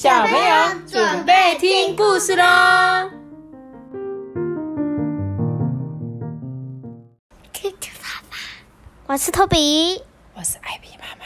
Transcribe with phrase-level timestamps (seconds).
[0.00, 3.10] 小朋友准备听故事喽！
[7.52, 8.36] 兔兔爸爸，
[9.08, 10.00] 我是托比。
[10.34, 11.24] 我是艾比妈妈。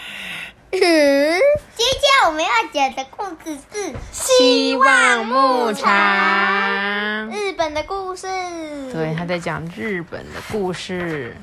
[0.70, 7.30] 嗯，今天我们要讲的故事是《希望牧场》。
[7.30, 8.26] 日本的故事。
[8.90, 11.36] 对，他在讲日本的故事。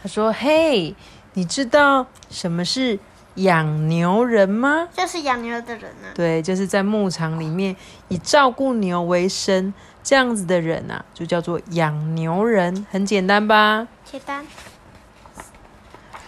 [0.00, 0.94] 他说：“嘿，
[1.32, 3.00] 你知道什么是
[3.36, 4.88] 养牛人吗？
[4.92, 6.12] 就是养牛的人啊。
[6.14, 7.74] 对，就是在牧场里面
[8.08, 9.72] 以照顾牛为生
[10.02, 12.86] 这样子的人啊，就叫做养牛人。
[12.90, 13.88] 很简单吧？
[14.04, 14.46] 简单。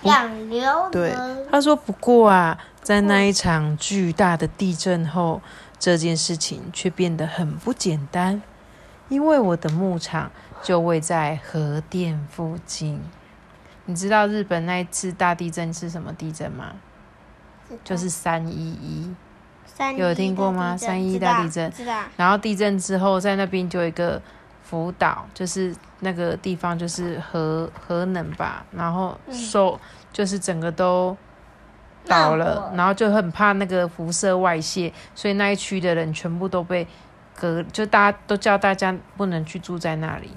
[0.03, 1.13] 养牛对。，
[1.51, 5.43] 他说不过啊，在那一场巨大的地震后，
[5.79, 8.41] 这件事情却变得很不简单，
[9.09, 10.31] 因为我的牧场
[10.63, 13.01] 就位在核电附近。
[13.87, 16.75] 你知道日本那一次大地震是什么地震吗？
[17.85, 19.15] 就是三一一。
[19.97, 21.73] 有听过吗三一知道大地震。
[22.17, 24.21] 然后地震之后，在那边就有一个
[24.65, 29.79] 福岛，就是那个地方就是核核能吧，然后受、
[30.13, 31.17] 就是整个都
[32.09, 36.85] 倒了，然后就很怕那个辐射外泄，所以那一区的人全部都被
[37.39, 40.29] 隔，就大家都叫大家不能去住在那里，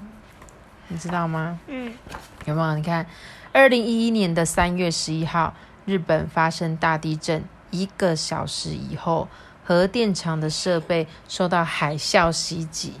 [0.86, 1.58] 你知道吗？
[1.66, 1.92] 嗯，
[2.44, 2.74] 有没有？
[2.76, 3.04] 你看，
[3.52, 5.52] 二零一一年的三月十一号，
[5.92, 9.28] 日本发生大地震，一个小时以后，
[9.62, 12.94] 核电厂的设备受到海啸袭击。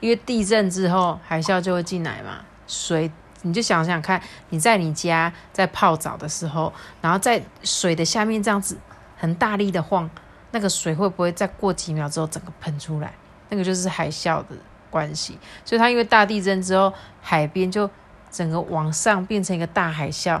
[0.00, 8.78] 因为地震之后，海啸就会进来嘛，水你就想想看，你在你家在泡澡的时候，然后在水的下面这样子
[9.18, 10.08] 很大力的晃，
[10.52, 13.12] 那个水会不会再过几秒之后整个喷出来？
[13.50, 14.56] 那个就是海啸的
[14.88, 15.38] 关系。
[15.66, 17.90] 所以它因为大地震之后，海边就
[18.30, 20.40] 整个往上变成一个大海啸，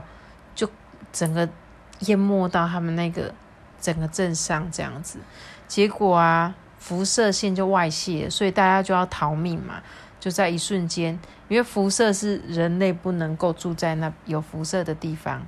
[0.54, 0.68] 就
[1.12, 1.46] 整个
[2.06, 3.34] 淹没到他们那个
[3.80, 5.18] 整个镇上这样子。
[5.66, 9.82] 结果啊，辐射线就外泄，所以大家就要逃命嘛。
[10.20, 11.18] 就在一瞬间，
[11.48, 15.44] 因为辐射是人类不能够住在那有辐射的地方，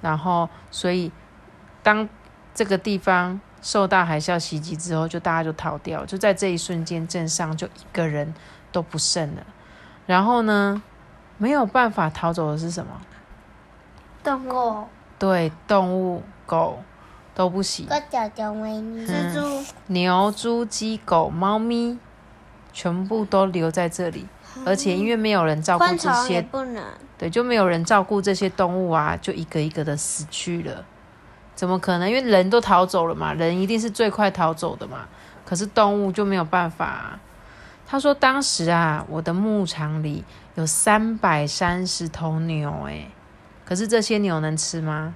[0.00, 1.12] 然后所以
[1.82, 2.08] 当
[2.54, 8.32] 这个地方受到海啸袭击之后，就大家就逃掉，就在这一瞬间，镇上就一个人
[8.72, 9.44] 都不剩了。
[10.06, 10.82] 然后呢，
[11.36, 12.98] 没有办法逃走的是什么？
[14.22, 14.86] 动物。
[15.18, 16.78] 对，动物、狗
[17.34, 17.86] 都不行。
[17.86, 19.04] 个脚脚维尼。
[19.06, 19.72] 嗯蜘蛛。
[19.86, 21.98] 牛、猪、鸡、狗、猫咪，
[22.72, 24.26] 全部都留在这里。
[24.64, 26.82] 而且因为没有人照顾这些，不能。
[27.18, 30.84] 对，就没有人照顾这些动物啊，就一个一个的死去了。
[31.56, 32.08] 怎么可能？
[32.08, 35.06] 因为人都逃走了嘛，人一定是最快逃走的嘛。
[35.44, 37.20] 可是动物就没有办法、啊。
[37.86, 40.24] 他说当时啊，我的牧场里
[40.54, 43.10] 有三百三十头牛、欸，
[43.64, 45.14] 可是这些牛能吃吗？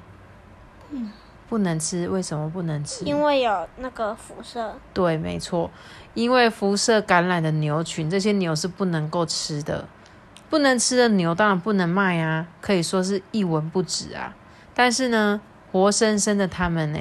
[0.90, 1.12] 嗯
[1.48, 3.06] 不能吃，为什么不能吃？
[3.06, 4.74] 因为有那个辐射。
[4.92, 5.70] 对，没错，
[6.12, 9.88] 因为辐射感染的牛群，这些牛是不能够吃的，
[10.50, 14.36] 不能吃的牛当然不能卖啊，可以说是一文不值啊。
[14.74, 15.40] 但是呢，
[15.72, 17.00] 活生生的它们呢，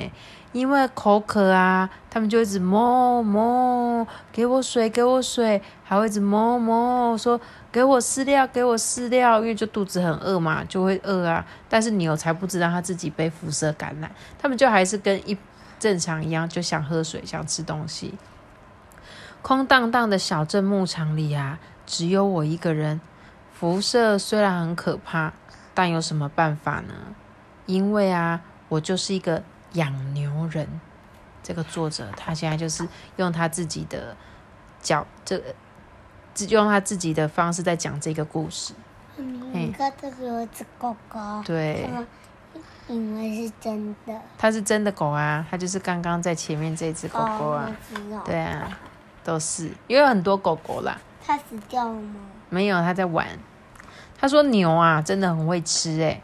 [0.58, 7.40] 因为口渴啊，他们就一直哞哞，给我水，给我水，还会一直哞哞说
[7.72, 11.46] 给我饲料，给我饲料，因为就肚子很饿嘛，就会饿啊。
[11.70, 14.10] 但是牛才不知道它自己被辐射感染，
[14.40, 15.38] 他们就还是跟一
[15.78, 18.16] 正常一样，就想喝水，想吃东西。
[19.44, 23.00] 空荡荡的小镇牧场里啊，只有我一个人。
[23.54, 25.34] 辐射虽然很可怕，
[25.76, 26.94] 但有什么办法呢？
[27.68, 29.44] 因为啊，我就是一个
[29.78, 30.68] 养牛人。
[31.44, 34.18] 这个作者他现在就是用他自己的
[34.82, 35.42] 角，这
[36.34, 38.74] 自用他自己的方式在讲这个故事。
[39.16, 41.20] 你看这个有一只狗狗。
[41.46, 41.90] 对，
[42.88, 44.14] 因为是真的。
[44.38, 47.74] 它是真的狗啊，它就是刚刚在前面这只狗狗啊。
[48.26, 48.78] 对啊，
[49.24, 51.00] 都是因为有很多狗狗啦。
[51.26, 52.20] 它死掉了吗？
[52.50, 53.26] 没有，它在玩。
[54.20, 56.22] 他说牛啊，真的很会吃诶，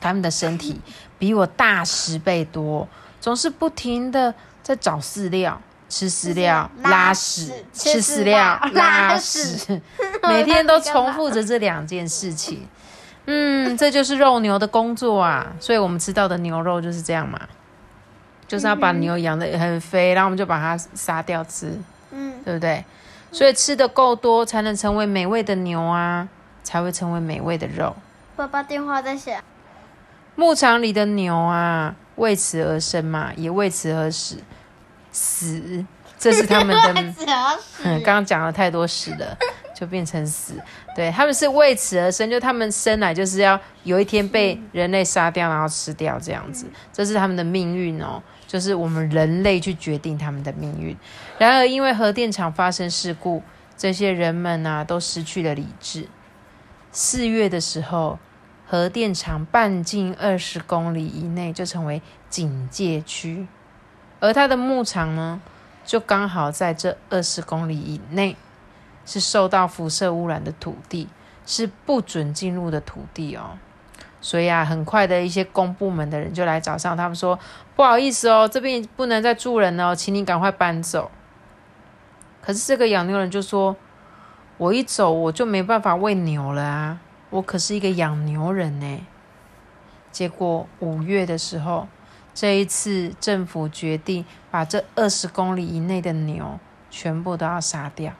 [0.00, 0.80] 它们的身体
[1.20, 2.88] 比我大十倍多，
[3.20, 9.80] 总是不停的在找饲料、吃饲料、拉拉屎屎、吃吃饲料、拉屎，
[10.26, 12.66] 每天都重复着这两件事情。
[13.26, 17.38] 嗯，这就是肉牛的工作啊，所以我们吃到的牛肉就是这样嘛，
[18.48, 21.78] 就是要把牛养的很肥，然后我们就把它杀掉吃。
[22.12, 22.82] 嗯，对不对？
[23.30, 26.26] 所以吃的够多，才能成为美味的牛啊，
[26.64, 27.94] 才会成为美味的肉。
[28.34, 29.40] 爸爸电话在响。
[30.34, 34.38] 牧场里的牛啊，为此而生嘛，也为此而死。
[35.12, 35.84] 死，
[36.18, 37.12] 这是他们的。
[37.12, 39.36] 只要嗯，刚刚讲了太多死了，
[39.74, 40.54] 就变成死。
[40.94, 50.96] 对，他们是为此而生，就他们生来就是要有一天被人类杀掉，然后吃掉这样子，这是他们的命运哦，就是我们人类去决定他们的命运。
[51.38, 53.42] 然而，因为核电厂发生事故，
[53.76, 56.06] 这些人们啊都失去了理智。
[56.92, 58.18] 四月的时候，
[58.70, 63.48] 核电厂半径二十公里以内就成为警戒区，
[64.20, 65.40] 而它的牧场呢，
[65.84, 68.36] 就刚好在这二十公里以内，
[69.04, 71.08] 是受到辐射污染的土地，
[71.44, 73.58] 是不准进入的土地哦。
[74.20, 77.36] 所以啊，很快的一些公部门的人就来找上他们说
[77.74, 81.10] ：“不好意思哦，这边不能再住人了，请你赶快搬走。”
[82.40, 83.74] 可是这个养牛人就说
[84.58, 87.00] ：“我一走，我就没办法喂牛了啊！
[87.30, 89.06] 我可是一个养牛人呢。”
[90.12, 91.86] 结果五月的时候，
[92.34, 96.58] 这一次政府决定把这二十公里以内的牛
[96.90, 98.12] 全部都要杀掉。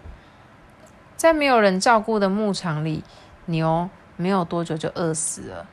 [1.16, 3.02] 在没有人照顾的牧场里，
[3.46, 5.66] 牛没有多久就饿死了。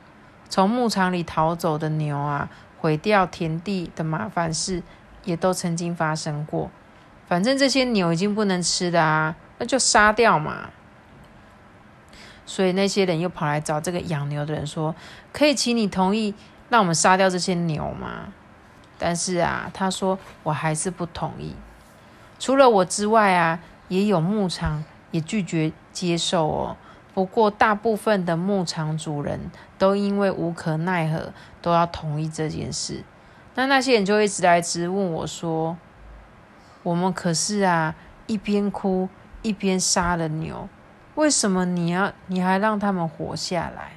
[0.48, 2.50] 从牧场里逃走的牛啊，
[2.80, 4.82] 毁掉田地的麻烦事
[5.24, 6.70] 也都曾经发生过。
[7.28, 10.70] 反正这些牛已经不能吃的啊，那就杀掉嘛。
[12.48, 14.94] 所以那些人又跑来找这个养牛的人说
[15.34, 16.34] ：“可以请你同意
[16.70, 18.32] 让我们杀掉这些牛吗？”
[18.98, 21.54] 但是啊，他说我还是不同意。
[22.38, 26.76] 除了我之外啊，也有牧场也拒绝接受哦。
[27.12, 33.04] 不过大部分的牧场主人都因为无可奈何，都要同意这件事。
[33.56, 35.76] 那那些人就一直来质问我说。
[36.84, 37.94] 我们可是啊，
[38.26, 39.08] 一边哭
[39.42, 40.68] 一边杀了牛，
[41.18, 43.94] 为什么你要你还让他们活下来？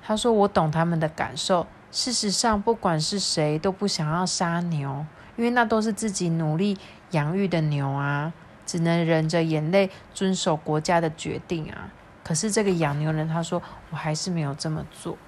[0.00, 1.66] 他说：“我懂他们的感受。
[1.90, 5.04] 事实上，不管是谁都不想要杀牛，
[5.34, 6.78] 因为那都是自己努力
[7.10, 8.32] 养育的牛啊，
[8.64, 11.90] 只能忍着眼泪遵守国家的决定啊。
[12.22, 13.60] 可是这个养牛人他说，
[13.90, 15.18] 我还是没有这么做。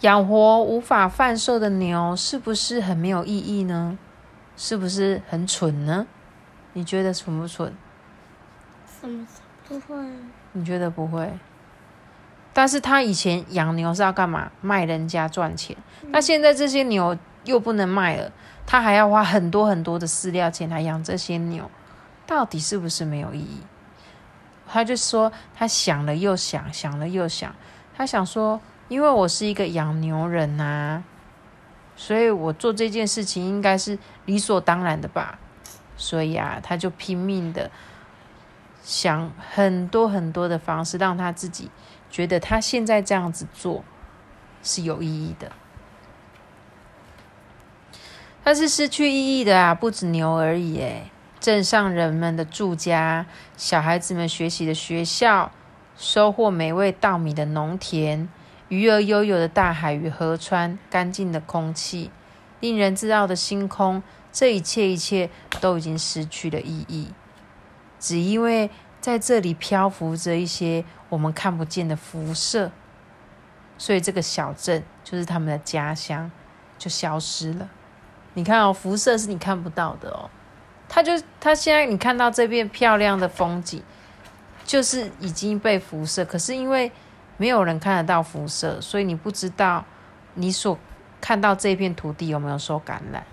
[0.00, 3.96] 养活无法贩售的牛，是不是很没有意义呢？”
[4.56, 6.08] 是不是很蠢呢？
[6.72, 7.72] 你觉得蠢不蠢？
[9.00, 9.26] 什么
[9.66, 9.96] 不会？
[10.52, 11.32] 你觉得不会？
[12.52, 14.50] 但是他以前养牛是要干嘛？
[14.60, 15.76] 卖人家赚钱。
[16.08, 18.30] 那现在这些牛又不能卖了，
[18.66, 21.70] 他还要花很多很多的饲料钱来养这些牛，
[22.26, 23.62] 到底是不是没有意义？
[24.66, 27.54] 他就说，他想了又想，想了又想，
[27.96, 31.02] 他想说，因为我是一个养牛人呐。
[31.96, 35.38] 所以我做这件事情应该是理所当然的吧，
[35.96, 37.70] 所以啊，他就拼命的
[38.82, 41.70] 想很多很多的方式，让他自己
[42.10, 43.84] 觉得他现在这样子做
[44.62, 45.52] 是有意义的。
[48.42, 55.52] 但是失去意义的啊，不止牛而已，诶，镇上人们的住家，小孩子们学习的学校，
[55.96, 58.28] 收获美味稻米的农田。
[58.68, 62.10] 鱼儿悠悠的大海与河川，干净的空气，
[62.60, 64.00] 令人自傲的星空，
[64.32, 65.28] 这一切一切
[65.60, 67.08] 都已经失去了意义，
[68.00, 68.68] 只因为
[69.00, 72.72] 在这里漂浮着一些我们看不见的辐射，
[73.78, 76.28] 所以这个小镇就是他们的家乡，
[76.76, 77.68] 就消失了。
[78.34, 80.28] 你看哦，辐射是你看不到的哦，
[80.88, 83.80] 它就它现在你看到这片漂亮的风景，
[84.64, 86.90] 就是已经被辐射，可是因为。
[87.36, 89.82] 没有人看得到辐射，所以你不知道
[90.34, 90.78] 你所
[91.22, 93.24] 看到这片土地有没有受感染。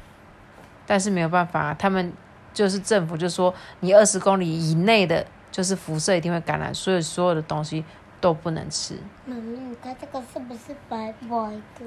[0.85, 2.13] 但是没有办法，他们
[2.57, 7.85] 就是政府就说，你二十公里以内的，就是辐射一定会感染，所以所有的东西
[8.19, 8.97] 都不能吃。
[9.27, 11.85] 妈妈，它这个是不是白白的？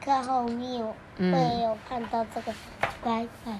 [0.00, 0.82] 看后面
[1.18, 2.54] 会有看到这个
[3.04, 3.58] 白白。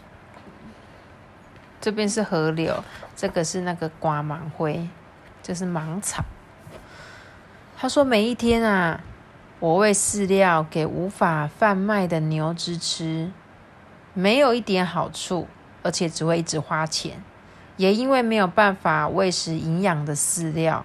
[1.83, 2.83] 这边是河流，
[3.14, 4.88] 这个是那个瓜芒灰，
[5.43, 6.25] 就是芒草。
[7.76, 9.02] 他说：“每一天啊，
[9.61, 13.31] 我喂饲料给无法贩卖的牛只吃，
[14.14, 15.47] 没有一点好处，
[15.88, 17.23] 而且只会一直花钱。
[17.78, 20.85] 也因为没有办法喂食营养的饲料，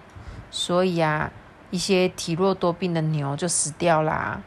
[0.49, 1.29] 所以啊，
[1.71, 4.41] 一些体弱多病的牛就死掉啦。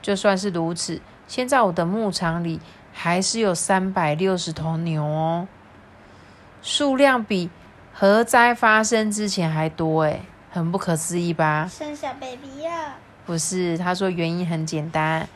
[0.00, 2.58] 就算是如此，现在我的牧场里
[2.92, 5.46] 还是有三百六十头牛哦，
[6.62, 7.48] 数量比
[7.92, 10.22] 核灾发生之前还多诶。
[10.50, 11.66] 很不可思议吧？
[11.70, 12.96] 生小 baby 呀？
[13.24, 15.28] 不是，他说原因很简单，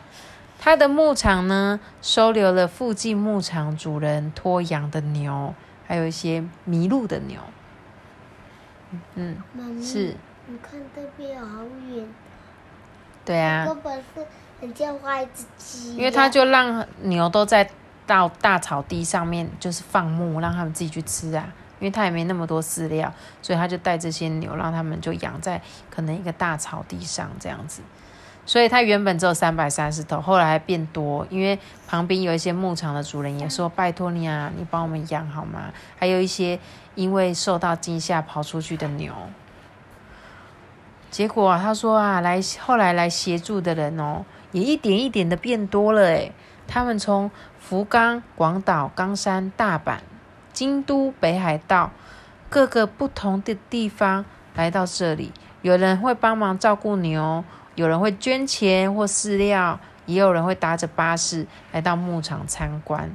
[0.66, 5.54] 他的牧场呢收留了附近牧场主人托养的牛，
[5.86, 7.38] 还有一些迷路的牛。
[9.14, 9.36] 嗯，
[9.80, 10.16] 是。
[10.48, 12.08] 你看这边好远。
[13.24, 13.64] 对啊。
[13.64, 14.26] 根本是
[14.60, 15.96] 人家画一只鸡。
[15.96, 17.70] 因为他就让牛都在
[18.04, 21.54] 到大草地上面，就是放牧，让他们自己去吃啊。
[21.78, 27.82] 因为他也没那么多饲料，所以他就带这些牛，让他们就养在可能一个大草地上这样子。
[28.46, 36.58] 所以他原本只有三百三十头，后来还变多，因为旁边有一些牧场的主人也说：“拜托你啊，你帮我们养好吗？”还有一些
[36.94, 39.12] 因为受到惊吓跑出去的牛。
[41.10, 46.32] 结果他说啊，来后来来协助的人哦，也一点一点的变多了诶
[46.68, 49.98] 他们从福冈、广岛、冈山、大阪、
[50.52, 51.90] 京都、北海道
[52.48, 54.24] 各个不同的地方
[54.54, 57.42] 来到这里，有人会帮忙照顾牛。
[57.76, 63.14] 有人会捐钱或饲料，也有人会搭着巴士来到牧场参观。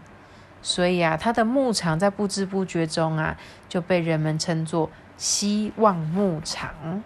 [0.61, 3.35] 所以啊，他的牧场在不知不觉中啊，
[3.67, 7.03] 就被人们称作“希望牧场”。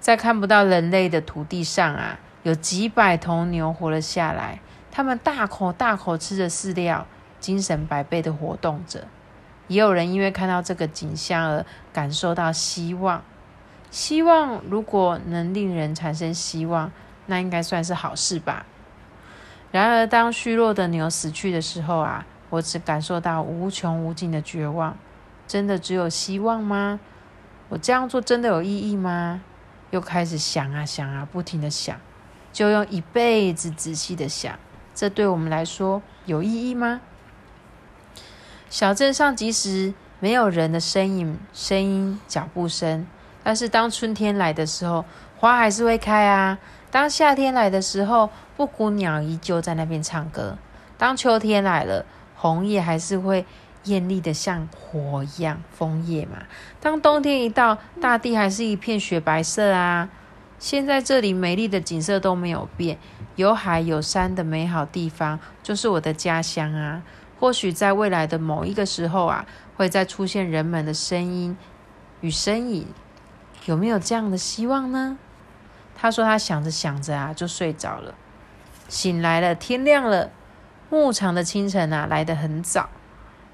[0.00, 4.58] 在看不到人类的土地上啊，有几百头牛活了下来，
[4.90, 7.06] 他们大口大口吃着饲料，
[7.38, 9.06] 精神百倍的活动着。
[9.68, 13.22] 也有人因为看到这个景象而感受到希望。
[13.94, 16.90] 希望如果能令人产生希望，
[17.26, 18.66] 那应该算是好事吧。
[19.70, 24.98] 然而，当虚弱的牛死去的时候啊，我只感受到无穷无尽的绝望。
[25.46, 26.98] 真的只有希望吗？
[27.68, 29.42] 我这样做真的有意义吗？
[29.92, 31.96] 又开始想啊想啊，不停的想，
[32.52, 34.58] 就用一辈子仔细的想，
[34.92, 37.00] 这对我们来说有意义吗？
[38.68, 43.06] 小镇上即使没有人的身影、声音、脚步声。
[43.44, 45.04] 但是当春天来的时候，
[45.36, 46.58] 花还是会开啊；
[46.90, 50.56] 当夏天来的时候，布谷鸟依旧在那边唱歌；
[50.98, 53.44] 当秋天来了，红叶还是会
[53.84, 56.38] 艳丽的像火一样，枫叶嘛。
[56.80, 60.08] 当冬天一到，大地还是一片雪白色啊。
[60.58, 62.96] 现在这里美丽的景色都没有变，
[63.36, 67.02] 有海有山的美好地方，就是我的家乡啊。
[67.38, 69.44] 或许在未来的某一个时候啊，
[69.76, 71.54] 会再出现人们的声音
[72.22, 72.86] 与身影。
[73.64, 75.18] 有没有这样的希望呢？
[75.96, 78.14] 他说他想着想着啊，就睡着了。
[78.88, 80.30] 醒来了，天亮了。
[80.90, 82.88] 牧场的清晨啊，来得很早，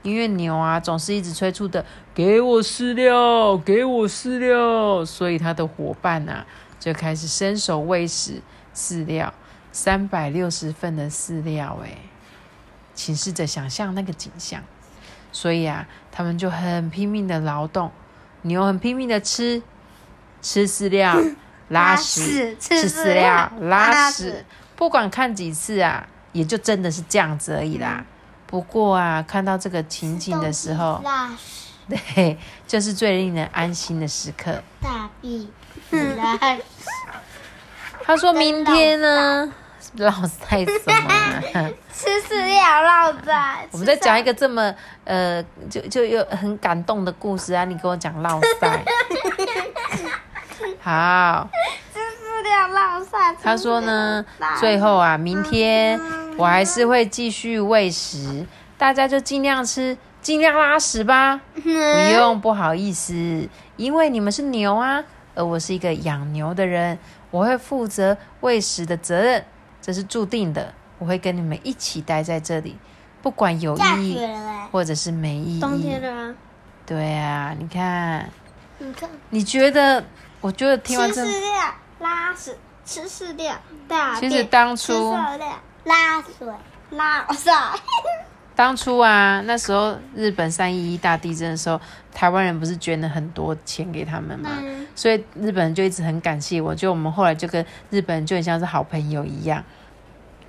[0.03, 6.45] 因为牛啊总是一直催促的给我饲料，给我饲料，所以他的伙伴啊
[6.79, 8.43] 就开始伸手喂食
[8.75, 9.33] 饲料，
[9.73, 11.97] 三百六十份的饲料，哎，
[12.95, 14.63] 请试着想象那个景象。
[15.33, 17.91] 所以啊，他们就很拼命的劳动，
[18.43, 19.63] 牛很拼命的吃。
[20.43, 21.17] 吃饲料，
[21.69, 24.45] 拉屎；吃饲料，拉屎。
[24.77, 28.05] 不管看几次啊，也就真的是这样子而已啦。
[28.47, 31.73] 不过啊，看到这个情景的时候，拉屎，
[32.15, 34.63] 对，就是最令人安心的时刻。
[34.81, 35.47] 大便，
[36.17, 36.63] 拉屎。
[38.03, 39.53] 他说明天呢，
[39.97, 41.71] 落塞什么？
[41.93, 43.69] 吃饲料落塞。
[43.73, 47.65] 我们在讲一个这么呃，就就又很感动的故事啊！
[47.67, 48.85] 你跟我讲落塞。
[50.81, 51.49] 好，
[51.93, 53.33] 吃饲料拉撒。
[53.35, 54.25] 他说呢，
[54.59, 56.01] 最后啊，明天
[56.37, 58.47] 我还是会继续喂食，
[58.79, 61.41] 大家就尽量吃，尽量拉屎吧。
[61.55, 61.69] 不
[62.15, 65.03] 用不好意思，因为你们是牛啊，
[65.35, 66.99] 而我是一个养牛的人，
[67.31, 69.45] 我会负责喂食的责任，
[69.81, 70.73] 这是注定的。
[70.99, 72.77] 我会跟你们一起待在这里，
[73.23, 74.21] 不管有意义
[74.71, 75.61] 或者是没意义。
[75.61, 76.35] 冬天了。
[76.85, 78.29] 对啊，你看，
[78.81, 80.05] 你看，你觉得？
[80.43, 83.55] 我觉得听完吃饲料、拉屎、吃饲料、
[83.87, 85.13] 大便、其实当初
[85.85, 86.49] 拉水、
[86.93, 87.51] 拉屎。
[88.57, 91.79] 当初啊，那时候日本三一一大地震的时候，
[92.15, 94.51] 台湾人不是捐了很多钱给他们嘛？
[94.95, 99.63] 所以日本人就一直很感谢我，就我们后来就跟日本人就很像是好朋友一样。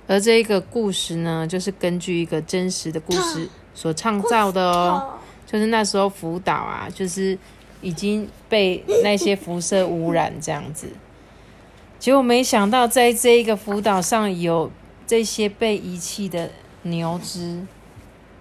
[0.08, 7.38] 而这一个故事呢，就是根据一个真实的故事 所创造的哦，就是那时候福岛啊，就是。
[7.82, 10.92] 已经被那些辐射污染这样子，
[11.98, 14.70] 结果没想到在这一个福岛上有
[15.06, 16.50] 这些被遗弃的
[16.82, 17.66] 牛只，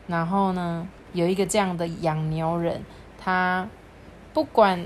[0.08, 2.84] 然后呢，有一个这样的养牛人，
[3.20, 3.68] 他
[4.34, 4.86] 不管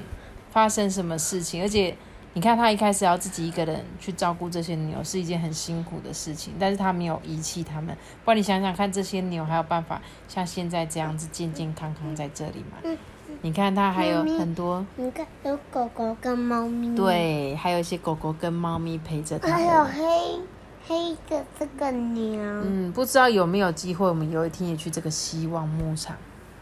[0.49, 1.95] 发生什么事情，而且
[2.33, 7.95] 你看他一开始要自己一个人去照顾这些牛，是一件很辛苦的事情，但是他没有遗弃他们。
[8.23, 12.97] 不然你想想看，这些牛还有办法像现在这样子健健康康在这里吗？
[13.45, 14.83] 你看，它还有很多。
[14.95, 16.95] 你看，有狗狗跟猫咪。
[16.95, 19.51] 对，还有一些狗狗跟猫咪陪着它。
[19.51, 20.39] 还有黑
[20.87, 22.41] 黑的这个牛。
[22.41, 26.17] 嗯，不知道有没有机会，我们有一天也去这个希望牧场。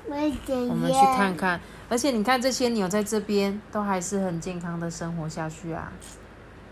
[0.09, 1.57] 我们去看看。
[1.87, 5.89] 而且你看，这些牛在这边都还是很健康的生活下去啊，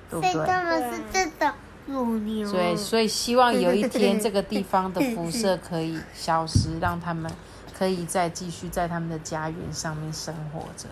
[0.09, 0.45] 对不对？
[0.45, 1.53] 他们是这种
[1.85, 2.51] 母牛。
[2.51, 7.31] 对，所以希望有一天这个地方的辐射 可以消失，让他们。
[7.81, 10.87] 可以再继续在他们的家园上面生活着。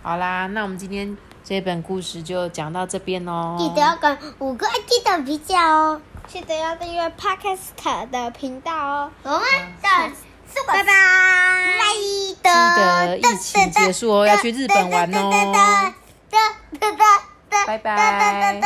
[0.00, 3.56] 好啦，那我们今天这本故事就讲到这边哦。
[3.58, 9.10] 记得要跟五个爱记的比较哦，记得要订阅 Podcast 的频道哦。
[9.24, 9.40] 我们
[10.68, 10.92] 拜拜。
[11.90, 15.92] 记得疫情结束哦要去日本玩哦。
[17.66, 18.60] 拜拜，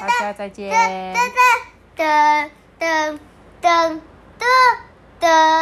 [0.00, 0.74] 大家再见。